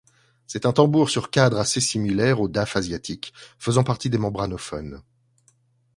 C'est 0.47 0.65
un 0.65 0.73
tambour 0.73 1.11
sur 1.11 1.29
cadre 1.29 1.59
assez 1.59 1.79
similaire 1.79 2.41
au 2.41 2.47
daf 2.47 2.75
asiatique, 2.75 3.35
faisant 3.59 3.83
partie 3.83 4.09
des 4.09 4.17
membranophones. 4.17 5.03